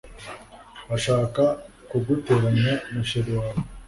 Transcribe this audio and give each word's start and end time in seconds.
ashaka 0.95 1.43
kuguteranya 1.89 2.73
na 2.93 3.01
chr 3.09 3.25
wawe 3.37 3.59